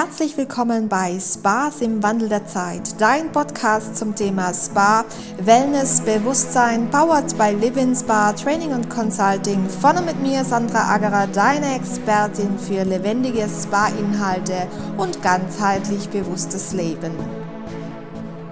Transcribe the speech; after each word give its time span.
Herzlich 0.00 0.36
willkommen 0.36 0.88
bei 0.88 1.18
Spas 1.18 1.80
im 1.80 2.00
Wandel 2.04 2.28
der 2.28 2.46
Zeit, 2.46 3.00
dein 3.00 3.32
Podcast 3.32 3.96
zum 3.96 4.14
Thema 4.14 4.54
Spa, 4.54 5.04
Wellness, 5.42 6.02
Bewusstsein, 6.02 6.88
powered 6.88 7.36
by 7.36 7.50
Living 7.60 7.96
Spa, 7.96 8.32
Training 8.32 8.70
und 8.74 8.88
Consulting. 8.88 9.68
Vorne 9.68 10.02
mit 10.02 10.22
mir 10.22 10.44
Sandra 10.44 10.94
Agerer, 10.94 11.26
deine 11.26 11.74
Expertin 11.74 12.60
für 12.60 12.84
lebendige 12.84 13.48
Spa-Inhalte 13.48 14.68
und 14.98 15.20
ganzheitlich 15.20 16.08
bewusstes 16.10 16.72
Leben. 16.74 17.37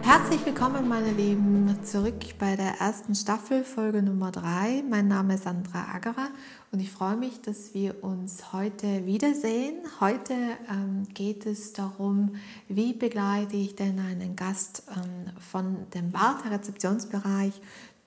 Herzlich 0.07 0.47
willkommen, 0.47 0.89
meine 0.89 1.11
Lieben, 1.11 1.81
zurück 1.83 2.39
bei 2.39 2.55
der 2.55 2.81
ersten 2.81 3.17
Staffel, 3.17 3.65
Folge 3.65 4.05
Nummer 4.05 4.31
3. 4.31 4.85
Mein 4.89 5.09
Name 5.09 5.35
ist 5.35 5.43
Sandra 5.43 5.85
Agerer 5.93 6.29
und 6.71 6.79
ich 6.79 6.93
freue 6.93 7.17
mich, 7.17 7.43
dass 7.43 7.75
wir 7.75 8.05
uns 8.05 8.53
heute 8.53 9.05
wiedersehen. 9.05 9.75
Heute 9.99 10.35
ähm, 10.71 11.09
geht 11.13 11.45
es 11.45 11.73
darum, 11.73 12.37
wie 12.69 12.93
begleite 12.93 13.57
ich 13.57 13.75
denn 13.75 13.99
einen 13.99 14.37
Gast 14.37 14.85
ähm, 14.95 15.33
von 15.41 15.91
dem 15.93 16.13
Warterezeptionsbereich 16.13 17.61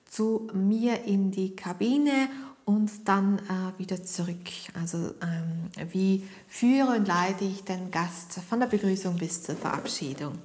zu 0.06 0.48
mir 0.54 1.04
in 1.04 1.30
die 1.30 1.54
Kabine 1.54 2.30
und 2.64 3.08
dann 3.08 3.38
äh, 3.38 3.78
wieder 3.78 4.02
zurück. 4.02 4.36
Also 4.74 5.14
ähm, 5.22 5.90
wie 5.92 6.28
führe 6.48 6.96
und 6.96 7.06
leite 7.06 7.44
ich 7.44 7.64
den 7.64 7.90
Gast 7.90 8.40
von 8.48 8.60
der 8.60 8.66
Begrüßung 8.66 9.16
bis 9.16 9.42
zur 9.42 9.56
Verabschiedung. 9.56 10.38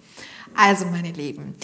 Also 0.55 0.86
meine 0.86 1.12
Lieben, 1.12 1.55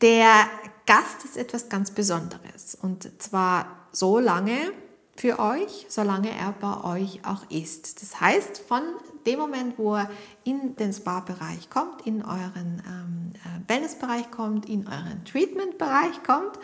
der 0.00 0.48
Gast 0.86 1.24
ist 1.24 1.36
etwas 1.36 1.68
ganz 1.68 1.90
Besonderes 1.90 2.76
und 2.80 3.10
zwar 3.20 3.88
so 3.92 4.18
lange 4.18 4.72
für 5.18 5.40
euch, 5.40 5.86
solange 5.88 6.30
er 6.30 6.52
bei 6.52 6.84
euch 6.84 7.20
auch 7.24 7.50
ist. 7.50 8.00
Das 8.02 8.20
heißt, 8.20 8.58
von 8.58 8.82
dem 9.26 9.40
Moment, 9.40 9.76
wo 9.76 9.96
er 9.96 10.08
in 10.44 10.76
den 10.76 10.92
Spa-Bereich 10.92 11.68
kommt, 11.70 12.06
in 12.06 12.24
euren 12.24 12.82
ähm, 12.86 13.32
äh, 13.34 13.68
Wellness-Bereich 13.68 14.30
kommt, 14.30 14.68
in 14.68 14.86
euren 14.86 15.24
Treatment-Bereich 15.24 16.22
kommt 16.24 16.56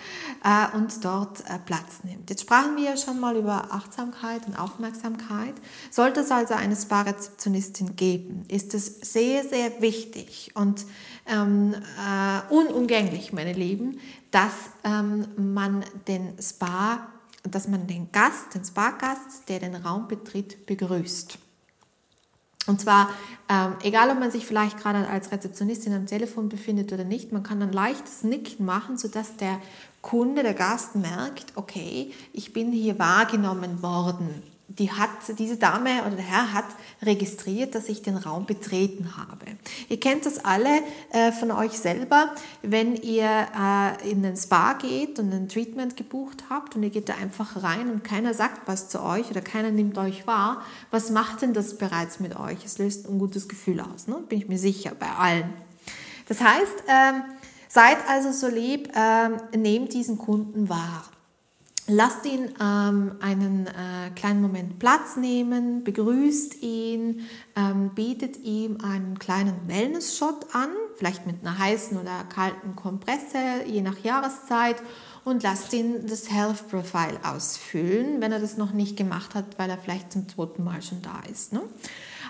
äh, 0.45 0.77
und 0.77 1.05
dort 1.05 1.41
äh, 1.41 1.59
Platz 1.67 2.05
nimmt. 2.05 2.31
Jetzt 2.31 2.43
sprachen 2.43 2.77
wir 2.77 2.85
ja 2.85 2.97
schon 2.97 3.19
mal 3.19 3.37
über 3.37 3.73
Achtsamkeit 3.73 4.47
und 4.47 4.57
Aufmerksamkeit. 4.57 5.55
Sollte 5.91 6.21
es 6.21 6.31
also 6.31 6.55
eine 6.55 6.77
Spa-Rezeptionistin 6.77 7.97
geben, 7.97 8.45
ist 8.49 8.73
es 8.73 9.01
sehr, 9.01 9.43
sehr 9.43 9.83
wichtig 9.83 10.53
und 10.55 10.87
ähm, 11.27 11.75
äh, 11.75 12.55
unumgänglich, 12.55 13.33
meine 13.33 13.53
Lieben, 13.53 13.99
dass 14.31 14.53
ähm, 14.85 15.27
man 15.37 15.85
den 16.07 16.41
Spa, 16.41 17.09
dass 17.45 17.69
man 17.69 17.87
den 17.87 18.11
Gast, 18.11 18.55
den 18.55 18.65
Spa-Gast, 18.65 19.49
der 19.49 19.61
den 19.61 19.77
Raum 19.77 20.09
betritt, 20.09 20.67
begrüßt. 20.67 21.39
Und 22.67 22.81
zwar, 22.81 23.11
ähm, 23.51 23.77
egal 23.83 24.11
ob 24.11 24.19
man 24.19 24.31
sich 24.31 24.47
vielleicht 24.47 24.79
gerade 24.79 25.07
als 25.07 25.31
Rezeptionistin 25.31 25.93
am 25.93 26.07
Telefon 26.07 26.49
befindet 26.49 26.93
oder 26.93 27.05
nicht, 27.05 27.31
man 27.31 27.43
kann 27.43 27.61
ein 27.61 27.73
leichtes 27.73 28.25
Nicken 28.25 28.65
machen, 28.65 28.97
sodass 28.97 29.37
der 29.37 29.61
Kunde, 30.01 30.43
der 30.43 30.55
Gast 30.55 30.95
merkt, 30.97 31.53
okay, 31.57 32.13
ich 32.33 32.55
bin 32.55 32.73
hier 32.73 32.99
wahrgenommen 32.99 33.83
worden 33.83 34.43
die 34.69 34.91
hat, 34.91 35.11
diese 35.39 35.57
Dame 35.57 36.03
oder 36.07 36.17
der 36.17 36.25
Herr 36.25 36.53
hat 36.53 36.65
registriert, 37.03 37.75
dass 37.75 37.89
ich 37.89 38.03
den 38.03 38.17
Raum 38.17 38.47
betreten 38.47 39.17
habe. 39.17 39.45
Ihr 39.89 40.01
kennt 40.01 40.25
das 40.25 40.45
alle 40.45 40.81
äh, 41.11 41.33
von 41.33 41.51
euch 41.51 41.73
selber, 41.73 42.35
wenn 42.63 42.97
ihr 42.97 43.25
äh, 43.25 44.11
in 44.11 44.23
den 44.23 44.37
Spa 44.37 44.73
geht 44.73 45.19
und 45.19 45.33
ein 45.33 45.49
Treatment 45.49 45.97
gebucht 45.97 46.45
habt 46.49 46.77
und 46.77 46.83
ihr 46.83 46.91
geht 46.91 47.09
da 47.09 47.15
einfach 47.15 47.63
rein 47.63 47.91
und 47.91 48.05
keiner 48.05 48.33
sagt 48.33 48.67
was 48.67 48.89
zu 48.89 49.03
euch 49.03 49.31
oder 49.31 49.43
keiner 49.43 49.71
nimmt 49.71 49.99
euch 49.99 50.27
wahr. 50.27 50.63
Was 50.91 51.11
macht 51.11 51.43
denn 51.43 51.53
das 51.53 51.77
bereits 51.77 52.19
mit 52.19 52.39
euch? 52.39 52.65
Es 52.65 52.79
löst 52.79 53.09
ein 53.09 53.19
gutes 53.19 53.49
Gefühl 53.49 53.81
aus, 53.81 54.09
ne? 54.09 54.17
bin 54.29 54.39
ich 54.39 54.49
mir 54.49 54.59
sicher, 54.59 54.93
bei 54.99 55.11
allen. 55.11 55.53
Das 56.27 56.41
heißt, 56.41 56.85
äh, 56.87 57.21
seid 57.69 57.99
also 58.09 58.33
so 58.33 58.49
lieb, 58.49 58.91
ähm, 58.97 59.37
nehmt 59.55 59.93
diesen 59.93 60.17
Kunden 60.17 60.69
wahr. 60.71 61.05
Lasst 61.87 62.25
ihn 62.25 62.49
ähm, 62.63 63.17
einen 63.21 63.67
äh, 63.67 64.11
kleinen 64.17 64.41
Moment 64.41 64.79
Platz 64.79 65.17
nehmen, 65.17 65.85
begrüßt 65.85 66.63
ihn, 66.63 67.27
ähm, 67.57 67.91
bietet 67.95 68.39
ihm 68.39 68.79
einen 68.83 69.19
kleinen 69.19 69.69
Wellness-Shot 69.69 70.55
an, 70.55 70.71
vielleicht 70.97 71.27
mit 71.27 71.43
einer 71.43 71.59
heißen 71.59 71.99
oder 71.99 72.25
kalten 72.31 72.75
Kompresse, 72.75 73.67
je 73.67 73.83
nach 73.83 73.99
Jahreszeit, 73.99 74.77
und 75.25 75.43
lasst 75.43 75.75
ihn 75.75 76.07
das 76.07 76.31
Health 76.31 76.69
Profile 76.71 77.19
ausfüllen, 77.23 78.23
wenn 78.23 78.33
er 78.33 78.41
das 78.41 78.57
noch 78.57 78.73
nicht 78.73 78.97
gemacht 78.97 79.35
hat, 79.35 79.59
weil 79.59 79.69
er 79.69 79.77
vielleicht 79.79 80.11
zum 80.11 80.27
zweiten 80.27 80.65
Mal 80.65 80.81
schon 80.81 81.03
da 81.03 81.21
ist. 81.31 81.53
Ne? 81.53 81.61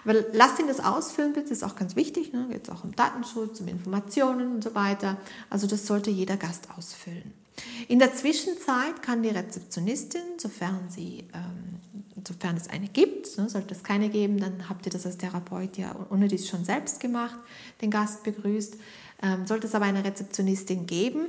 Aber 0.05 0.15
lasst 0.33 0.59
ihn 0.59 0.67
das 0.67 0.81
ausfüllen, 0.81 1.33
bitte, 1.33 1.51
das 1.51 1.59
ist 1.59 1.65
auch 1.65 1.77
ganz 1.77 1.95
wichtig. 1.95 2.33
Ne? 2.33 2.49
Geht 2.51 2.71
auch 2.71 2.83
um 2.83 2.95
Datenschutz, 2.97 3.61
um 3.61 3.69
Informationen 3.69 4.57
und 4.57 4.65
so 4.65 4.75
weiter. 4.75 5.17
Also 5.49 5.69
das 5.69 5.87
sollte 5.87 6.11
jeder 6.11 6.37
Gast 6.37 6.69
ausfüllen. 6.77 7.44
In 7.89 7.99
der 7.99 8.15
Zwischenzeit 8.15 9.03
kann 9.03 9.23
die 9.23 9.29
Rezeptionistin, 9.29 10.23
sofern, 10.39 10.89
sie, 10.89 11.25
ähm, 11.35 11.81
sofern 12.27 12.57
es 12.57 12.69
eine 12.69 12.89
gibt, 12.89 13.37
ne, 13.39 13.49
sollte 13.49 13.75
es 13.75 13.83
keine 13.83 14.09
geben, 14.09 14.39
dann 14.39 14.69
habt 14.69 14.87
ihr 14.87 14.93
das 14.93 15.07
als 15.07 15.19
Therapeut 15.19 15.77
ja 15.77 15.95
ohne 16.11 16.29
dies 16.29 16.49
schon 16.49 16.65
selbst 16.65 17.01
gemacht, 17.01 17.37
den 17.81 17.91
Gast 17.91 18.25
begrüßt. 18.25 18.77
Ähm, 19.23 19.47
sollte 19.47 19.67
es 19.67 19.75
aber 19.75 19.85
eine 19.85 20.05
Rezeptionistin 20.05 20.87
geben, 20.87 21.27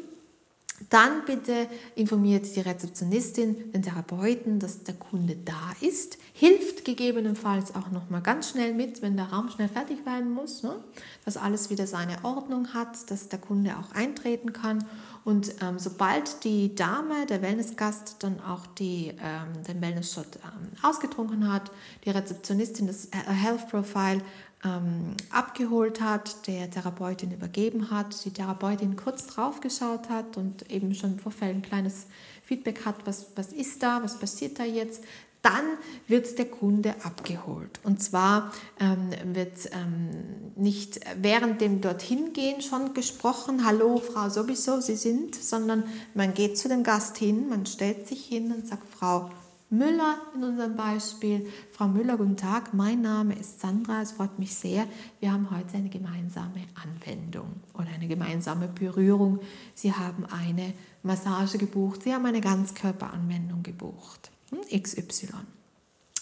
dann 0.89 1.23
bitte 1.25 1.67
informiert 1.95 2.53
die 2.53 2.59
Rezeptionistin 2.59 3.71
den 3.71 3.81
Therapeuten, 3.81 4.59
dass 4.59 4.83
der 4.83 4.95
Kunde 4.95 5.37
da 5.37 5.71
ist, 5.79 6.17
hilft 6.33 6.83
gegebenenfalls 6.83 7.73
auch 7.75 7.91
noch 7.91 8.09
mal 8.09 8.19
ganz 8.19 8.49
schnell 8.49 8.73
mit, 8.73 9.01
wenn 9.01 9.15
der 9.15 9.27
Raum 9.27 9.49
schnell 9.49 9.69
fertig 9.69 10.05
werden 10.05 10.31
muss, 10.31 10.63
ne? 10.63 10.75
dass 11.23 11.37
alles 11.37 11.69
wieder 11.69 11.87
seine 11.87 12.25
Ordnung 12.25 12.73
hat, 12.73 13.09
dass 13.09 13.29
der 13.29 13.39
Kunde 13.39 13.77
auch 13.77 13.95
eintreten 13.95 14.51
kann 14.51 14.83
und 15.25 15.55
ähm, 15.63 15.79
sobald 15.79 16.43
die 16.43 16.75
Dame, 16.75 17.25
der 17.25 17.41
Wellnessgast, 17.41 18.17
dann 18.19 18.39
auch 18.41 18.67
die, 18.67 19.11
ähm, 19.19 19.63
den 19.67 19.81
Wellness-Shot 19.81 20.27
ähm, 20.35 20.69
ausgetrunken 20.83 21.51
hat, 21.51 21.71
die 22.05 22.11
Rezeptionistin 22.11 22.85
das 22.85 23.05
äh, 23.05 23.31
Health 23.31 23.67
Profile 23.69 24.21
ähm, 24.63 25.15
abgeholt 25.31 25.99
hat, 25.99 26.45
der 26.47 26.69
Therapeutin 26.69 27.31
übergeben 27.31 27.89
hat, 27.89 28.23
die 28.23 28.29
Therapeutin 28.29 28.97
kurz 28.97 29.25
drauf 29.25 29.61
geschaut 29.61 30.09
hat 30.09 30.37
und 30.37 30.69
eben 30.71 30.93
schon 30.93 31.13
im 31.13 31.19
Vorfeld 31.19 31.55
ein 31.55 31.61
kleines 31.63 32.05
Feedback 32.43 32.85
hat, 32.85 32.95
was, 33.05 33.25
was 33.35 33.51
ist 33.51 33.81
da, 33.81 34.03
was 34.03 34.19
passiert 34.19 34.59
da 34.59 34.63
jetzt, 34.63 35.03
dann 35.45 35.77
wird 36.07 36.39
der 36.39 36.45
Kunde 36.45 36.95
abgeholt. 37.03 37.79
Und 37.83 38.01
zwar 38.01 38.51
ähm, 38.79 39.11
wird 39.35 39.69
ähm, 39.73 40.09
nicht 40.55 40.99
während 41.21 41.61
dem 41.61 41.81
dorthin 41.81 42.33
gehen 42.33 42.61
schon 42.61 42.95
gesprochen, 42.95 43.63
hallo 43.63 43.97
Frau 43.97 44.29
sowieso, 44.29 44.81
Sie 44.81 44.95
sind, 44.95 45.35
sondern 45.35 45.83
man 46.15 46.33
geht 46.33 46.57
zu 46.57 46.67
dem 46.67 46.81
Gast 46.81 47.17
hin, 47.17 47.47
man 47.49 47.67
stellt 47.67 48.07
sich 48.07 48.25
hin 48.25 48.51
und 48.51 48.67
sagt, 48.67 48.89
Frau 48.89 49.29
Müller 49.69 50.17
in 50.33 50.43
unserem 50.43 50.75
Beispiel. 50.75 51.47
Frau 51.71 51.87
Müller, 51.87 52.17
guten 52.17 52.37
Tag, 52.37 52.73
mein 52.73 53.01
Name 53.01 53.35
ist 53.35 53.61
Sandra, 53.61 54.01
es 54.01 54.13
freut 54.13 54.39
mich 54.39 54.55
sehr. 54.55 54.87
Wir 55.19 55.31
haben 55.31 55.51
heute 55.51 55.77
eine 55.77 55.89
gemeinsame 55.89 56.61
Anwendung 56.75 57.61
oder 57.73 57.87
eine 57.93 58.07
gemeinsame 58.07 58.67
Berührung. 58.67 59.39
Sie 59.73 59.93
haben 59.93 60.25
eine 60.25 60.73
Massage 61.03 61.59
gebucht, 61.59 62.03
Sie 62.03 62.13
haben 62.13 62.25
eine 62.25 62.41
Ganzkörperanwendung 62.41 63.61
gebucht. 63.61 64.31
XY. 64.51 65.29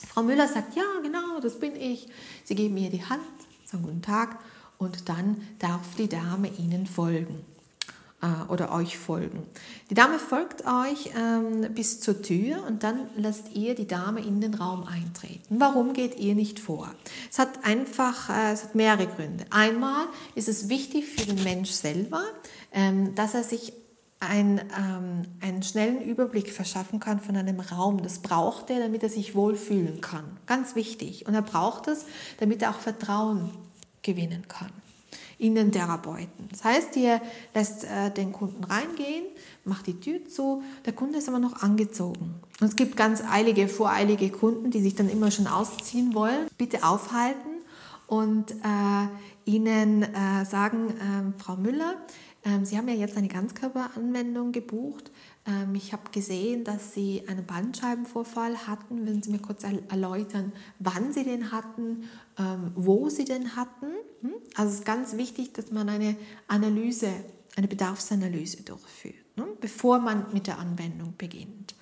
Frau 0.08 0.24
Müller 0.24 0.48
sagt, 0.48 0.76
ja, 0.76 0.84
genau, 1.02 1.40
das 1.42 1.60
bin 1.60 1.76
ich. 1.76 2.08
Sie 2.44 2.56
geben 2.56 2.76
mir 2.76 2.90
die 2.90 3.04
Hand, 3.04 3.22
sagen 3.66 3.84
guten 3.84 4.02
Tag 4.02 4.38
und 4.78 5.10
dann 5.10 5.42
darf 5.60 5.96
die 5.98 6.10
Dame 6.10 6.50
Ihnen 6.50 6.86
folgen 6.86 7.44
äh, 8.22 8.52
oder 8.52 8.74
euch 8.74 8.98
folgen. 8.98 9.44
Die 9.90 9.96
Dame 9.96 10.20
folgt 10.20 10.66
euch 10.66 11.12
ähm, 11.16 11.74
bis 11.74 12.00
zur 12.00 12.22
Tür 12.22 12.64
und 12.68 12.84
dann 12.84 13.10
lasst 13.18 13.54
ihr 13.54 13.76
die 13.76 13.88
Dame 13.88 14.22
in 14.22 14.42
den 14.42 14.54
Raum 14.54 14.84
eintreten. 14.84 15.60
Warum 15.60 15.94
geht 15.94 16.20
ihr 16.20 16.36
nicht 16.36 16.60
vor? 16.60 16.90
Es 17.30 17.40
hat 17.40 17.66
einfach, 17.66 18.30
äh, 18.30 18.54
es 18.54 18.64
hat 18.64 18.76
mehrere 18.76 19.08
Gründe. 19.08 19.46
Einmal 19.50 20.06
ist 20.36 20.48
es 20.48 20.69
wichtig 20.69 21.06
für 21.06 21.26
den 21.26 21.44
Mensch 21.44 21.72
selber, 21.72 22.24
ähm, 22.72 23.14
dass 23.16 23.34
er 23.34 23.44
sich 23.44 23.74
ein, 24.28 24.60
ähm, 24.78 25.24
einen 25.42 25.64
schnellen 25.64 26.02
Überblick 26.02 26.52
verschaffen 26.52 27.00
kann 27.00 27.20
von 27.20 27.36
einem 27.36 27.60
Raum. 27.60 28.02
Das 28.02 28.20
braucht 28.20 28.70
er, 28.70 28.80
damit 28.80 29.04
er 29.04 29.10
sich 29.10 29.36
wohlfühlen 29.36 30.02
kann. 30.02 30.25
Ganz 30.46 30.75
wichtig. 30.75 31.28
Und 31.28 31.36
er 31.36 31.42
braucht 31.42 31.88
es, 31.88 32.06
damit 32.40 32.62
er 32.62 32.72
auch 32.72 32.80
Vertrauen 32.80 33.52
gewinnen 34.02 34.48
kann 34.48 34.70
in 35.38 35.56
den 35.56 35.72
Therapeuten. 35.72 36.48
Das 36.50 36.64
heißt, 36.64 36.96
ihr 36.96 37.22
lässt 37.54 37.84
äh, 37.84 38.12
den 38.12 38.31
Kunden 38.31 38.64
reingehen, 38.64 39.25
macht 39.66 39.88
die 39.88 40.00
Tür 40.00 40.26
zu, 40.28 40.64
der 40.86 40.94
Kunde 40.94 41.18
ist 41.18 41.28
aber 41.28 41.40
noch 41.40 41.62
angezogen. 41.62 42.36
Und 42.62 42.68
es 42.68 42.76
gibt 42.76 42.96
ganz 42.96 43.22
eilige, 43.22 43.68
voreilige 43.68 44.30
Kunden, 44.30 44.72
die 44.72 44.81
sich 44.81 44.96
dann 44.96 45.10
immer 45.10 45.31
schon 45.31 45.48
ausziehen 45.48 46.14
wollen. 46.14 46.48
Bitte 46.58 46.84
aufhalten 46.84 47.50
und 48.08 48.52
äh, 48.52 49.08
ihnen 49.46 50.04
äh, 50.04 50.46
sagen, 50.46 50.94
ähm, 51.02 51.34
Frau 51.38 51.56
Müller, 51.56 51.96
ähm, 52.45 52.66
Sie 52.66 52.78
haben 52.78 52.88
ja 52.88 52.95
jetzt 52.95 53.18
eine 53.18 53.28
Ganzkörperanwendung 53.28 54.51
gebucht. 54.51 55.12
Ähm, 55.45 55.75
ich 55.75 55.94
habe 55.94 56.04
gesehen, 56.12 56.63
dass 56.63 56.94
Sie 56.94 57.24
einen 57.28 57.45
Bandscheibenvorfall 57.45 58.68
hatten. 58.68 59.06
Würden 59.06 59.22
Sie 59.24 59.31
mir 59.31 59.40
kurz 59.40 59.63
erläutern, 59.63 60.51
wann 60.80 61.13
Sie 61.13 61.24
den 61.24 61.51
hatten, 61.51 62.10
ähm, 62.38 62.72
wo 62.75 63.10
Sie 63.10 63.25
den 63.25 63.56
hatten? 63.56 63.88
Hm? 64.22 64.34
Also 64.56 64.74
es 64.74 64.80
ist 64.80 64.86
ganz 64.86 65.16
wichtig, 65.18 65.54
dass 65.54 65.72
man 65.72 65.88
eine 65.90 66.18
Analyse, 66.48 67.10
eine 67.56 67.68
Bedarfsanalyse 67.68 68.63
durchführt, 68.63 69.38
ne? 69.38 69.48
bevor 69.62 70.00
man 70.00 70.25
mit 70.34 70.48
der 70.48 70.60
Anwendung 70.60 71.13
beginnt. 71.18 71.75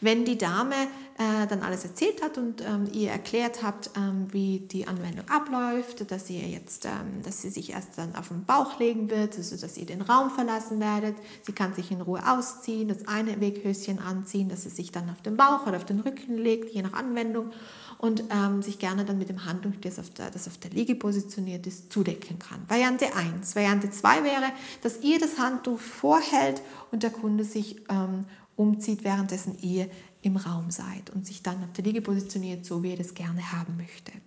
Wenn 0.00 0.24
die 0.24 0.36
Dame 0.36 0.74
äh, 1.18 1.46
dann 1.46 1.62
alles 1.62 1.84
erzählt 1.84 2.22
hat 2.22 2.36
und 2.36 2.60
ähm, 2.60 2.88
ihr 2.92 3.10
erklärt 3.10 3.62
habt, 3.62 3.90
ähm, 3.96 4.26
wie 4.30 4.60
die 4.60 4.86
Anwendung 4.86 5.26
abläuft, 5.28 6.10
dass 6.10 6.28
ihr 6.28 6.46
jetzt, 6.46 6.84
ähm, 6.84 7.22
dass 7.22 7.40
sie 7.40 7.48
sich 7.48 7.72
erst 7.72 7.96
dann 7.96 8.14
auf 8.14 8.28
den 8.28 8.44
Bauch 8.44 8.78
legen 8.78 9.08
wird, 9.08 9.36
also 9.36 9.56
dass 9.56 9.78
ihr 9.78 9.86
den 9.86 10.02
Raum 10.02 10.30
verlassen 10.30 10.78
werdet, 10.80 11.16
sie 11.42 11.52
kann 11.52 11.74
sich 11.74 11.90
in 11.90 12.02
Ruhe 12.02 12.20
ausziehen, 12.26 12.88
das 12.88 13.08
eine 13.08 13.40
Weghöschen 13.40 13.98
anziehen, 13.98 14.48
dass 14.50 14.64
sie 14.64 14.68
sich 14.68 14.92
dann 14.92 15.08
auf 15.08 15.22
den 15.22 15.36
Bauch 15.36 15.66
oder 15.66 15.76
auf 15.76 15.86
den 15.86 16.00
Rücken 16.00 16.36
legt, 16.36 16.74
je 16.74 16.82
nach 16.82 16.92
Anwendung 16.92 17.52
und 17.98 18.24
ähm, 18.30 18.62
sich 18.62 18.78
gerne 18.78 19.04
dann 19.04 19.18
mit 19.18 19.28
dem 19.28 19.44
Handtuch, 19.44 19.72
das 19.80 19.98
auf, 19.98 20.10
der, 20.10 20.30
das 20.30 20.46
auf 20.46 20.58
der 20.58 20.70
Liege 20.70 20.94
positioniert 20.94 21.66
ist, 21.66 21.92
zudecken 21.92 22.38
kann. 22.38 22.60
Variante 22.68 23.06
1. 23.14 23.56
Variante 23.56 23.90
2 23.90 24.24
wäre, 24.24 24.52
dass 24.82 25.02
ihr 25.02 25.18
das 25.18 25.38
Handtuch 25.38 25.78
vorhält 25.78 26.60
und 26.92 27.02
der 27.02 27.10
Kunde 27.10 27.44
sich 27.44 27.76
ähm, 27.88 28.26
umzieht, 28.56 29.04
währenddessen 29.04 29.58
ihr 29.60 29.88
im 30.22 30.36
Raum 30.36 30.70
seid 30.70 31.10
und 31.10 31.26
sich 31.26 31.42
dann 31.42 31.62
auf 31.62 31.72
der 31.72 31.84
Liege 31.84 32.00
positioniert, 32.00 32.64
so 32.64 32.82
wie 32.82 32.90
ihr 32.90 32.96
das 32.96 33.14
gerne 33.14 33.52
haben 33.52 33.76
möchtet. 33.76 34.22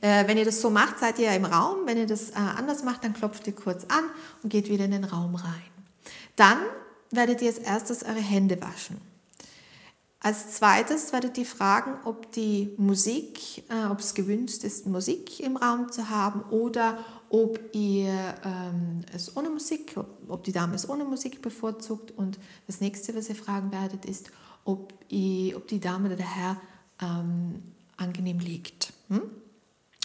Äh, 0.00 0.26
wenn 0.28 0.36
ihr 0.36 0.44
das 0.44 0.60
so 0.60 0.68
macht, 0.70 0.98
seid 0.98 1.18
ihr 1.18 1.32
im 1.32 1.46
Raum. 1.46 1.86
Wenn 1.86 1.96
ihr 1.96 2.06
das 2.06 2.30
äh, 2.30 2.34
anders 2.34 2.84
macht, 2.84 3.04
dann 3.04 3.14
klopft 3.14 3.46
ihr 3.46 3.54
kurz 3.54 3.84
an 3.84 4.04
und 4.42 4.50
geht 4.50 4.68
wieder 4.68 4.84
in 4.84 4.90
den 4.90 5.04
Raum 5.04 5.34
rein. 5.34 5.62
Dann 6.36 6.58
werdet 7.10 7.40
ihr 7.40 7.48
als 7.48 7.58
erstes 7.58 8.02
eure 8.02 8.20
Hände 8.20 8.60
waschen. 8.60 9.00
Als 10.24 10.52
zweites 10.52 11.12
werdet 11.12 11.36
ihr 11.36 11.44
fragen, 11.44 11.98
ob 12.06 12.32
die 12.32 12.72
Musik, 12.78 13.62
äh, 13.68 13.84
ob 13.90 14.00
es 14.00 14.14
gewünscht 14.14 14.64
ist, 14.64 14.86
Musik 14.86 15.38
im 15.38 15.58
Raum 15.58 15.92
zu 15.92 16.08
haben 16.08 16.40
oder 16.44 16.96
ob 17.28 17.60
ihr 17.74 18.34
ähm, 18.42 19.02
es 19.14 19.36
ohne 19.36 19.50
Musik, 19.50 19.92
ob, 19.96 20.08
ob, 20.28 20.42
die 20.44 20.52
Dame 20.52 20.76
es 20.76 20.88
ohne 20.88 21.04
Musik 21.04 21.42
bevorzugt. 21.42 22.10
Und 22.12 22.38
das 22.66 22.80
nächste, 22.80 23.14
was 23.14 23.28
ihr 23.28 23.34
fragen 23.34 23.70
werdet, 23.70 24.06
ist, 24.06 24.30
ob, 24.64 24.94
ihr, 25.10 25.58
ob 25.58 25.68
die 25.68 25.78
Dame 25.78 26.06
oder 26.06 26.16
der 26.16 26.34
Herr 26.34 26.56
ähm, 27.02 27.62
angenehm 27.98 28.38
liegt. 28.38 28.94
Hm? 29.08 29.20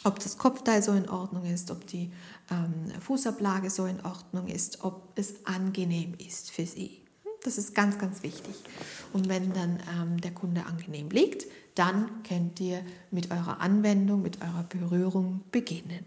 Ob 0.04 0.20
das 0.20 0.38
Kopfteil 0.38 0.84
so 0.84 0.92
in 0.92 1.08
Ordnung 1.08 1.46
ist, 1.46 1.72
ob 1.72 1.88
die 1.88 2.12
ähm, 2.52 2.92
Fußablage 3.00 3.70
so 3.70 3.86
in 3.86 4.04
Ordnung 4.04 4.48
ist, 4.48 4.84
ob 4.84 5.14
es 5.16 5.46
angenehm 5.46 6.16
ist 6.18 6.52
für 6.52 6.66
sie. 6.66 7.00
Das 7.44 7.58
ist 7.58 7.74
ganz, 7.74 7.98
ganz 7.98 8.24
wichtig. 8.24 8.56
Und 9.14 9.30
wenn 9.30 9.54
dann 9.54 9.80
ähm, 9.96 10.22
der 10.22 10.32
Kunde 10.32 10.66
angenehm 10.66 11.10
liegt, 11.10 11.46
dann 11.76 12.24
könnt 12.28 12.60
ihr 12.60 12.82
mit 13.12 13.32
eurer 13.32 13.62
Anwendung, 13.62 14.22
mit 14.22 14.42
eurer 14.42 14.64
Berührung 14.64 15.42
beginnen. 15.52 16.06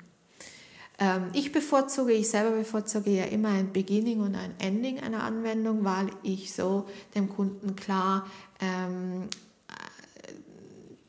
Ähm, 0.98 1.30
ich 1.32 1.52
bevorzuge, 1.52 2.12
ich 2.12 2.28
selber 2.28 2.56
bevorzuge 2.56 3.10
ja 3.10 3.24
immer 3.24 3.48
ein 3.48 3.72
Beginning 3.72 4.20
und 4.20 4.34
ein 4.34 4.54
Ending 4.58 5.00
einer 5.00 5.22
Anwendung, 5.24 5.84
weil 5.84 6.10
ich 6.22 6.52
so 6.52 6.86
dem 7.14 7.28
Kunden 7.28 7.74
klar, 7.74 8.26
ähm, 8.60 9.28
äh, 9.68 10.32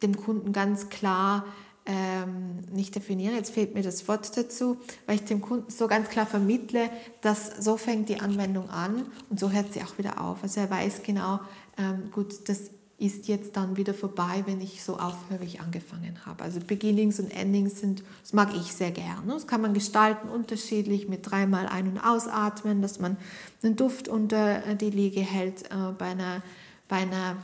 dem 0.01 0.15
Kunden 0.15 0.53
ganz 0.53 0.89
klar 0.89 1.45
ähm, 1.85 2.59
nicht 2.71 2.95
definiere, 2.95 3.35
jetzt 3.35 3.51
fehlt 3.53 3.73
mir 3.73 3.83
das 3.83 4.07
Wort 4.07 4.37
dazu, 4.37 4.77
weil 5.05 5.15
ich 5.15 5.25
dem 5.25 5.41
Kunden 5.41 5.69
so 5.69 5.87
ganz 5.87 6.09
klar 6.09 6.25
vermittle, 6.25 6.89
dass 7.21 7.57
so 7.63 7.75
fängt 7.75 8.09
die 8.09 8.21
Anwendung 8.21 8.69
an 8.69 9.05
und 9.29 9.39
so 9.39 9.51
hört 9.51 9.73
sie 9.73 9.81
auch 9.81 9.97
wieder 9.97 10.21
auf. 10.21 10.43
Also 10.43 10.61
er 10.61 10.69
weiß 10.69 11.03
genau, 11.03 11.39
ähm, 11.77 12.09
gut, 12.11 12.47
das 12.47 12.71
ist 12.99 13.27
jetzt 13.27 13.57
dann 13.57 13.75
wieder 13.75 13.93
vorbei, 13.93 14.43
wenn 14.45 14.61
ich 14.61 14.81
so 14.81 14.93
aufhöre, 14.93 15.41
wie 15.41 15.45
ich 15.45 15.59
angefangen 15.59 16.25
habe. 16.25 16.43
Also 16.43 16.61
Beginnings 16.61 17.19
und 17.19 17.31
Endings 17.31 17.81
sind, 17.81 18.01
das 18.21 18.31
mag 18.31 18.55
ich 18.55 18.73
sehr 18.73 18.91
gerne. 18.91 19.33
Das 19.33 19.45
kann 19.45 19.61
man 19.61 19.73
gestalten 19.73 20.29
unterschiedlich 20.29 21.09
mit 21.09 21.29
dreimal 21.29 21.67
ein- 21.67 21.87
und 21.87 21.99
ausatmen, 21.99 22.81
dass 22.81 22.99
man 22.99 23.17
den 23.61 23.75
Duft 23.75 24.07
unter 24.07 24.75
die 24.75 24.89
Liege 24.89 25.19
hält 25.19 25.63
äh, 25.63 25.91
bei 25.97 26.11
einer, 26.11 26.43
bei 26.87 26.97
einer 26.97 27.35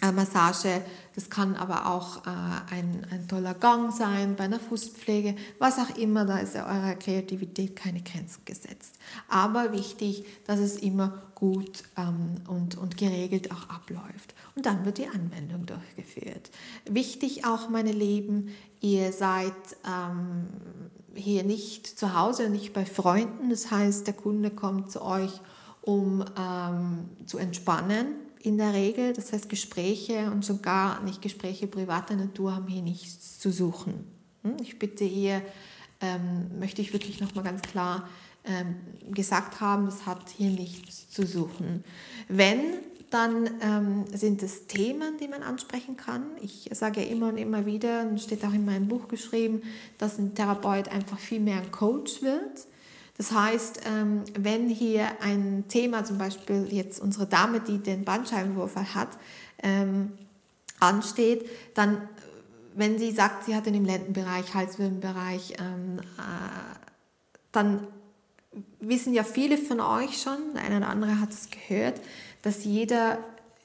Massage. 0.00 0.82
Das 1.14 1.30
kann 1.30 1.56
aber 1.56 1.86
auch 1.86 2.26
äh, 2.26 2.30
ein, 2.70 3.06
ein 3.10 3.26
toller 3.28 3.54
Gang 3.54 3.92
sein 3.92 4.36
bei 4.36 4.44
einer 4.44 4.60
Fußpflege, 4.60 5.34
was 5.58 5.78
auch 5.78 5.96
immer, 5.96 6.26
da 6.26 6.38
ist 6.38 6.54
ja 6.54 6.66
eurer 6.66 6.94
Kreativität 6.94 7.74
keine 7.74 8.02
Grenzen 8.02 8.44
gesetzt. 8.44 8.96
Aber 9.28 9.72
wichtig, 9.72 10.24
dass 10.46 10.60
es 10.60 10.76
immer 10.76 11.22
gut 11.34 11.84
ähm, 11.96 12.36
und, 12.46 12.76
und 12.76 12.96
geregelt 12.96 13.50
auch 13.50 13.68
abläuft. 13.70 14.34
Und 14.54 14.66
dann 14.66 14.84
wird 14.84 14.98
die 14.98 15.08
Anwendung 15.08 15.66
durchgeführt. 15.66 16.50
Wichtig 16.88 17.46
auch, 17.46 17.68
meine 17.70 17.92
Lieben, 17.92 18.50
ihr 18.80 19.12
seid 19.12 19.54
ähm, 19.86 20.46
hier 21.14 21.44
nicht 21.44 21.86
zu 21.86 22.14
Hause, 22.14 22.50
nicht 22.50 22.74
bei 22.74 22.84
Freunden. 22.84 23.48
Das 23.48 23.70
heißt, 23.70 24.06
der 24.06 24.14
Kunde 24.14 24.50
kommt 24.50 24.90
zu 24.90 25.02
euch, 25.02 25.40
um 25.80 26.24
ähm, 26.38 27.08
zu 27.26 27.38
entspannen 27.38 28.25
in 28.46 28.58
der 28.58 28.72
Regel. 28.72 29.12
Das 29.12 29.32
heißt, 29.32 29.48
Gespräche 29.48 30.30
und 30.30 30.44
sogar 30.44 31.02
nicht 31.02 31.20
Gespräche 31.20 31.66
privater 31.66 32.14
Natur 32.14 32.54
haben 32.54 32.68
hier 32.68 32.82
nichts 32.82 33.38
zu 33.38 33.50
suchen. 33.50 34.06
Hm? 34.42 34.56
Ich 34.62 34.78
bitte 34.78 35.04
hier, 35.04 35.42
ähm, 36.00 36.58
möchte 36.58 36.80
ich 36.80 36.92
wirklich 36.92 37.20
nochmal 37.20 37.44
ganz 37.44 37.62
klar 37.62 38.08
ähm, 38.44 38.76
gesagt 39.12 39.60
haben, 39.60 39.86
das 39.86 40.06
hat 40.06 40.30
hier 40.30 40.50
nichts 40.50 41.10
zu 41.10 41.26
suchen. 41.26 41.82
Wenn, 42.28 42.74
dann 43.10 43.50
ähm, 43.60 44.04
sind 44.12 44.42
es 44.42 44.66
Themen, 44.66 45.16
die 45.18 45.28
man 45.28 45.42
ansprechen 45.42 45.96
kann. 45.96 46.22
Ich 46.40 46.68
sage 46.72 47.00
ja 47.00 47.06
immer 47.08 47.28
und 47.28 47.38
immer 47.38 47.66
wieder, 47.66 48.02
und 48.02 48.20
steht 48.20 48.44
auch 48.44 48.52
in 48.52 48.64
meinem 48.64 48.88
Buch 48.88 49.08
geschrieben, 49.08 49.62
dass 49.98 50.18
ein 50.18 50.34
Therapeut 50.34 50.88
einfach 50.88 51.18
viel 51.18 51.40
mehr 51.40 51.58
ein 51.58 51.70
Coach 51.72 52.22
wird 52.22 52.66
das 53.16 53.32
heißt, 53.32 53.80
ähm, 53.86 54.24
wenn 54.38 54.68
hier 54.68 55.08
ein 55.22 55.64
Thema, 55.68 56.04
zum 56.04 56.18
Beispiel 56.18 56.68
jetzt 56.70 57.00
unsere 57.00 57.26
Dame, 57.26 57.60
die 57.60 57.78
den 57.78 58.04
Bandscheibenvorfall 58.04 58.94
hat, 58.94 59.08
ähm, 59.62 60.12
ansteht, 60.80 61.48
dann, 61.74 62.08
wenn 62.74 62.98
sie 62.98 63.12
sagt, 63.12 63.44
sie 63.44 63.56
hat 63.56 63.66
den 63.66 63.74
im 63.74 63.86
Lendenbereich, 63.86 64.52
Halswirbelbereich, 64.52 65.54
ähm, 65.58 66.00
äh, 66.18 66.76
dann 67.52 67.86
wissen 68.80 69.14
ja 69.14 69.24
viele 69.24 69.56
von 69.56 69.80
euch 69.80 70.20
schon, 70.20 70.36
der 70.54 70.62
eine 70.64 70.78
oder 70.78 70.88
andere 70.88 71.20
hat 71.20 71.30
es 71.32 71.48
gehört, 71.50 72.00
dass 72.42 72.64
jeder 72.64 73.18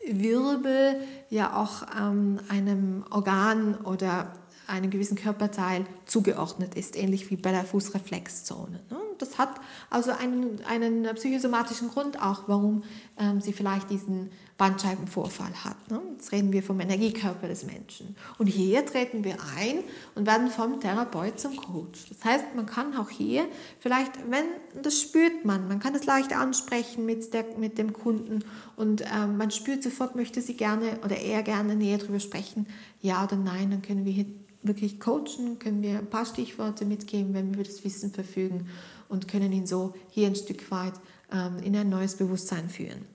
Wirbel 0.08 0.96
ja 1.30 1.56
auch 1.56 1.84
einem 1.84 3.06
Organ 3.12 3.76
oder 3.76 4.34
einem 4.68 4.90
gewissen 4.90 5.16
Körperteil 5.18 5.86
zugeordnet 6.06 6.76
ist, 6.76 6.96
ähnlich 6.96 7.30
wie 7.30 7.36
bei 7.36 7.52
der 7.52 7.66
Fußreflexzone. 7.66 8.80
Ne? 8.90 8.98
Das 9.22 9.38
hat 9.38 9.62
also 9.90 10.12
einen, 10.12 10.60
einen 10.66 11.04
psychosomatischen 11.16 11.90
Grund 11.90 12.22
auch, 12.22 12.44
warum 12.48 12.84
ähm, 13.18 13.42
sie 13.42 13.54
vielleicht 13.54 13.90
diesen 13.90 14.32
Bandscheibenvorfall 14.62 15.64
hat. 15.64 15.90
Ne? 15.90 16.00
Jetzt 16.12 16.32
reden 16.32 16.54
wir 16.54 16.62
vom 16.62 16.80
Energiekörper 16.80 17.48
des 17.48 17.66
Menschen. 17.66 18.16
Und 18.38 18.46
hier 18.46 18.86
treten 18.86 19.24
wir 19.24 19.38
ein 19.58 19.80
und 20.14 20.28
werden 20.28 20.50
vom 20.50 20.80
Therapeut 20.80 21.40
zum 21.40 21.56
Coach. 21.56 22.10
Das 22.10 22.24
heißt, 22.24 22.46
man 22.56 22.68
kann 22.68 22.96
auch 22.96 23.10
hier 23.10 23.48
vielleicht, 23.80 24.12
wenn, 24.30 24.46
das 24.84 25.02
spürt 25.02 25.46
man, 25.46 25.68
man 25.68 25.80
kann 25.80 25.96
es 25.96 26.06
leicht 26.06 26.36
ansprechen 26.36 27.08
mit, 27.08 27.34
der, 27.34 27.46
mit 27.58 27.80
dem 27.80 27.92
Kunden 27.92 28.44
und 28.76 29.02
ähm, 29.02 29.38
man 29.38 29.50
spürt 29.50 29.82
sofort, 29.82 30.16
möchte 30.16 30.42
sie 30.42 30.56
gerne 30.56 31.00
oder 31.04 31.18
eher 31.18 31.42
gerne 31.42 31.76
näher 31.76 31.98
darüber 31.98 32.20
sprechen, 32.20 32.68
ja 33.02 33.24
oder 33.24 33.38
nein, 33.38 33.72
dann 33.72 33.82
können 33.82 34.06
wir 34.06 34.14
hier 34.14 34.28
wirklich 34.64 35.00
coachen, 35.00 35.58
können 35.58 35.82
wir 35.82 35.98
ein 35.98 36.10
paar 36.10 36.26
Stichworte 36.26 36.86
mitgeben, 36.86 37.34
wenn 37.34 37.48
wir 37.48 37.56
über 37.56 37.64
das 37.64 37.84
Wissen 37.84 38.12
verfügen 38.12 38.68
und 39.12 39.28
können 39.28 39.52
ihn 39.52 39.68
so 39.68 39.94
hier 40.10 40.28
ein 40.28 40.36
Stück 40.36 40.72
weit 40.72 40.94
ähm, 41.32 41.60
in 41.64 41.76
ein 41.76 41.90
neues 41.90 42.16
Bewusstsein 42.16 42.70
führen. 42.70 43.06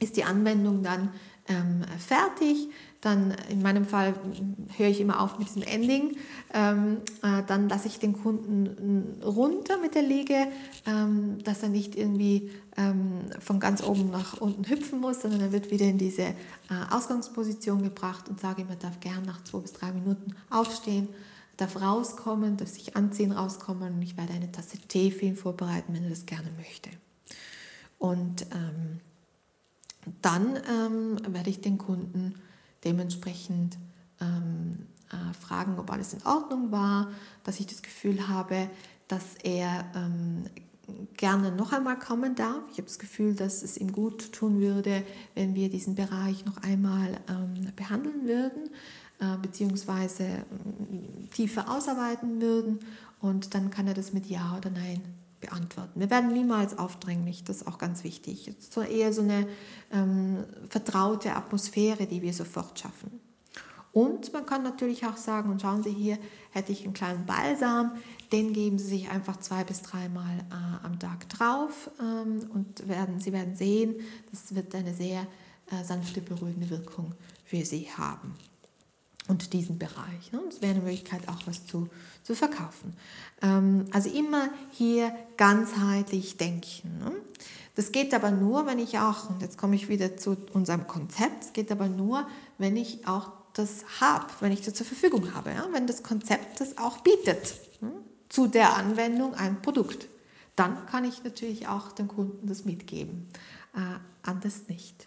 Ist 0.00 0.16
die 0.16 0.24
Anwendung 0.24 0.82
dann 0.82 1.10
ähm, 1.48 1.82
fertig, 1.98 2.68
dann 3.00 3.34
in 3.48 3.62
meinem 3.62 3.84
Fall 3.84 4.14
höre 4.76 4.88
ich 4.88 5.00
immer 5.00 5.20
auf 5.20 5.38
mit 5.38 5.48
diesem 5.48 5.62
Ending, 5.62 6.16
ähm, 6.52 6.98
äh, 7.22 7.42
dann 7.46 7.68
lasse 7.68 7.88
ich 7.88 7.98
den 7.98 8.12
Kunden 8.12 9.22
runter 9.24 9.78
mit 9.78 9.94
der 9.94 10.02
Liege, 10.02 10.48
ähm, 10.86 11.38
dass 11.44 11.62
er 11.62 11.68
nicht 11.68 11.96
irgendwie 11.96 12.50
ähm, 12.76 13.22
von 13.40 13.60
ganz 13.60 13.82
oben 13.82 14.10
nach 14.10 14.40
unten 14.40 14.68
hüpfen 14.68 15.00
muss, 15.00 15.22
sondern 15.22 15.40
er 15.40 15.52
wird 15.52 15.70
wieder 15.70 15.86
in 15.86 15.98
diese 15.98 16.22
äh, 16.22 16.34
Ausgangsposition 16.90 17.82
gebracht 17.82 18.28
und 18.28 18.40
sage 18.40 18.62
ihm, 18.62 18.68
er 18.68 18.76
darf 18.76 19.00
gern 19.00 19.24
nach 19.24 19.42
zwei 19.44 19.60
bis 19.60 19.72
drei 19.72 19.92
Minuten 19.92 20.34
aufstehen, 20.50 21.08
darf 21.58 21.80
rauskommen, 21.80 22.56
darf 22.56 22.70
sich 22.70 22.96
anziehen, 22.96 23.32
rauskommen 23.32 23.94
und 23.94 24.02
ich 24.02 24.16
werde 24.16 24.32
eine 24.32 24.50
Tasse 24.50 24.78
Tee 24.78 25.10
für 25.10 25.26
ihn 25.26 25.36
vorbereiten, 25.36 25.92
wenn 25.92 26.04
er 26.04 26.10
das 26.10 26.24
gerne 26.24 26.50
möchte. 26.56 26.88
Und 27.98 28.46
ähm, 28.54 29.00
dann 30.22 30.56
ähm, 30.70 31.34
werde 31.34 31.50
ich 31.50 31.60
den 31.60 31.76
Kunden 31.76 32.36
dementsprechend 32.84 33.76
ähm, 34.20 34.86
äh, 35.10 35.34
fragen, 35.34 35.78
ob 35.78 35.90
alles 35.90 36.14
in 36.14 36.24
Ordnung 36.24 36.70
war, 36.70 37.10
dass 37.42 37.60
ich 37.60 37.66
das 37.66 37.82
Gefühl 37.82 38.28
habe, 38.28 38.70
dass 39.08 39.34
er 39.42 39.84
ähm, 39.96 40.44
gerne 41.16 41.50
noch 41.50 41.72
einmal 41.72 41.98
kommen 41.98 42.34
darf. 42.34 42.62
Ich 42.70 42.78
habe 42.78 42.86
das 42.86 42.98
Gefühl, 42.98 43.34
dass 43.34 43.62
es 43.62 43.76
ihm 43.76 43.92
gut 43.92 44.32
tun 44.32 44.60
würde, 44.60 45.02
wenn 45.34 45.54
wir 45.54 45.68
diesen 45.68 45.96
Bereich 45.96 46.44
noch 46.44 46.58
einmal 46.58 47.18
ähm, 47.28 47.72
behandeln 47.74 48.26
würden, 48.26 48.70
beziehungsweise 49.42 50.24
äh, 50.24 50.42
tiefer 51.34 51.70
ausarbeiten 51.70 52.40
würden. 52.40 52.80
Und 53.20 53.54
dann 53.54 53.70
kann 53.70 53.86
er 53.86 53.94
das 53.94 54.12
mit 54.12 54.26
Ja 54.26 54.56
oder 54.56 54.70
Nein 54.70 55.02
beantworten. 55.40 56.00
Wir 56.00 56.10
werden 56.10 56.32
niemals 56.32 56.78
aufdringlich, 56.78 57.44
das 57.44 57.58
ist 57.58 57.66
auch 57.66 57.78
ganz 57.78 58.04
wichtig. 58.04 58.48
Es 58.48 58.64
ist 58.64 58.72
so 58.72 58.82
eher 58.82 59.12
so 59.12 59.22
eine 59.22 59.46
ähm, 59.92 60.44
vertraute 60.68 61.34
Atmosphäre, 61.34 62.06
die 62.06 62.22
wir 62.22 62.32
sofort 62.32 62.78
schaffen. 62.78 63.20
Und 63.92 64.32
man 64.32 64.46
kann 64.46 64.62
natürlich 64.62 65.06
auch 65.06 65.16
sagen, 65.16 65.50
und 65.50 65.62
schauen 65.62 65.82
Sie 65.82 65.92
hier, 65.92 66.18
hätte 66.50 66.72
ich 66.72 66.84
einen 66.84 66.92
kleinen 66.92 67.24
Balsam, 67.26 67.92
den 68.32 68.52
geben 68.52 68.78
Sie 68.78 68.86
sich 68.86 69.10
einfach 69.10 69.38
zwei 69.38 69.64
bis 69.64 69.82
dreimal 69.82 70.38
äh, 70.50 70.86
am 70.86 70.98
Tag 70.98 71.28
drauf 71.30 71.90
ähm, 72.00 72.48
und 72.52 72.86
werden, 72.86 73.20
Sie 73.20 73.32
werden 73.32 73.56
sehen, 73.56 73.96
das 74.30 74.54
wird 74.54 74.74
eine 74.74 74.94
sehr 74.94 75.26
äh, 75.70 75.84
sanfte, 75.84 76.20
beruhigende 76.20 76.70
Wirkung 76.70 77.14
für 77.44 77.64
Sie 77.64 77.88
haben. 77.96 78.34
Und 79.28 79.52
diesen 79.52 79.78
Bereich. 79.78 80.32
Ne? 80.32 80.40
Das 80.48 80.62
wäre 80.62 80.72
eine 80.72 80.80
Möglichkeit, 80.80 81.28
auch 81.28 81.46
was 81.46 81.66
zu, 81.66 81.88
zu 82.22 82.34
verkaufen. 82.34 82.96
Ähm, 83.42 83.84
also 83.92 84.10
immer 84.10 84.48
hier 84.72 85.14
ganzheitlich 85.36 86.38
denken. 86.38 86.98
Ne? 86.98 87.12
Das 87.74 87.92
geht 87.92 88.12
aber 88.12 88.32
nur, 88.32 88.66
wenn 88.66 88.80
ich 88.80 88.98
auch, 88.98 89.30
und 89.30 89.40
jetzt 89.40 89.56
komme 89.56 89.76
ich 89.76 89.88
wieder 89.88 90.16
zu 90.16 90.36
unserem 90.52 90.88
Konzept, 90.88 91.44
es 91.44 91.52
geht 91.52 91.70
aber 91.70 91.88
nur, 91.88 92.26
wenn 92.58 92.76
ich 92.76 93.06
auch 93.06 93.30
das 93.52 93.84
habe, 94.00 94.26
wenn 94.40 94.50
ich 94.50 94.62
das 94.62 94.74
zur 94.74 94.86
Verfügung 94.86 95.34
habe, 95.34 95.52
wenn 95.72 95.86
das 95.86 96.02
Konzept 96.02 96.60
das 96.60 96.78
auch 96.78 96.98
bietet 96.98 97.54
hm? 97.80 97.92
zu 98.28 98.46
der 98.46 98.76
Anwendung 98.76 99.34
ein 99.34 99.62
Produkt. 99.62 100.08
Dann 100.56 100.86
kann 100.86 101.04
ich 101.04 101.22
natürlich 101.22 101.68
auch 101.68 101.92
dem 101.92 102.08
Kunden 102.08 102.48
das 102.48 102.64
mitgeben, 102.64 103.28
äh, 103.76 103.98
anders 104.22 104.68
nicht. 104.68 105.06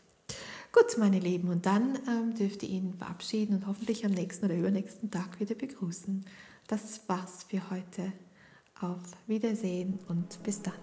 Gut, 0.74 0.98
meine 0.98 1.20
Lieben, 1.20 1.50
und 1.50 1.66
dann 1.66 2.00
ähm, 2.08 2.34
dürft 2.34 2.64
ihr 2.64 2.70
ihn 2.70 2.94
verabschieden 2.98 3.56
und 3.56 3.68
hoffentlich 3.68 4.06
am 4.06 4.12
nächsten 4.12 4.46
oder 4.46 4.56
übernächsten 4.56 5.12
Tag 5.12 5.38
wieder 5.42 5.54
begrüßen. 5.54 6.26
Das 6.68 7.02
war's 7.08 7.46
für 7.50 7.70
heute. 7.70 8.14
Auf 8.80 9.00
Wiedersehen 9.28 10.00
und 10.08 10.42
bis 10.44 10.62
dann. 10.62 10.74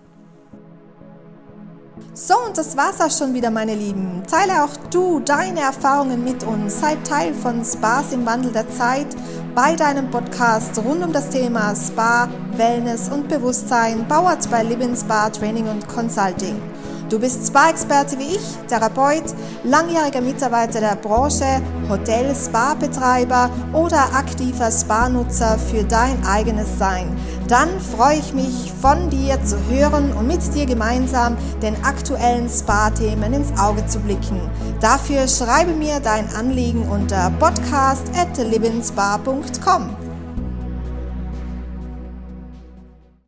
So, 2.12 2.34
und 2.46 2.56
das 2.56 2.76
war's 2.76 3.00
auch 3.00 3.10
schon 3.10 3.32
wieder, 3.32 3.50
meine 3.50 3.74
Lieben. 3.74 4.22
Teile 4.30 4.62
auch 4.62 4.76
du 4.90 5.20
deine 5.20 5.60
Erfahrungen 5.60 6.22
mit 6.22 6.44
uns. 6.44 6.80
Sei 6.80 6.94
Teil 6.96 7.32
von 7.32 7.64
Spas 7.64 8.12
im 8.12 8.26
Wandel 8.26 8.52
der 8.52 8.68
Zeit 8.70 9.16
bei 9.54 9.74
deinem 9.74 10.10
Podcast 10.10 10.78
rund 10.78 11.02
um 11.02 11.12
das 11.12 11.30
Thema 11.30 11.74
Spa, 11.74 12.28
Wellness 12.52 13.08
und 13.08 13.28
Bewusstsein, 13.28 14.06
powered 14.06 14.48
by 14.50 14.62
Living 14.62 14.94
Spa 14.94 15.30
Training 15.30 15.66
und 15.66 15.88
Consulting. 15.88 16.60
Du 17.08 17.18
bist 17.18 17.46
Spa-Experte 17.46 18.18
wie 18.18 18.36
ich, 18.36 18.56
Therapeut, 18.68 19.24
langjähriger 19.64 20.20
Mitarbeiter 20.20 20.80
der 20.80 20.96
Branche, 20.96 21.62
Hotel, 21.88 22.34
Spa-Betreiber 22.34 23.48
oder 23.72 24.14
aktiver 24.14 24.70
Spa-Nutzer 24.70 25.58
für 25.58 25.84
dein 25.84 26.22
eigenes 26.26 26.78
Sein. 26.78 27.16
Dann 27.48 27.68
freue 27.80 28.18
ich 28.18 28.34
mich, 28.34 28.72
von 28.82 29.08
dir 29.08 29.42
zu 29.42 29.56
hören 29.70 30.12
und 30.12 30.26
mit 30.26 30.54
dir 30.54 30.66
gemeinsam 30.66 31.38
den 31.62 31.82
aktuellen 31.82 32.46
Spa-Themen 32.48 33.32
ins 33.32 33.58
Auge 33.58 33.86
zu 33.86 34.00
blicken. 34.00 34.40
Dafür 34.82 35.26
schreibe 35.28 35.72
mir 35.72 36.00
dein 36.00 36.28
Anliegen 36.34 36.82
unter 36.90 37.30
podcast 37.38 38.02
at 38.14 38.36
livinspa.com. 38.36 40.07